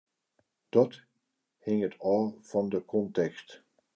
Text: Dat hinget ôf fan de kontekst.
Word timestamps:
Dat 0.75 0.93
hinget 1.65 1.93
ôf 2.13 2.27
fan 2.49 2.67
de 2.73 2.79
kontekst. 2.91 3.49